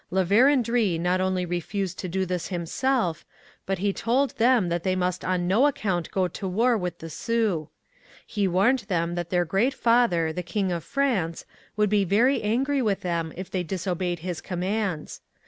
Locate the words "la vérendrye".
0.09-0.99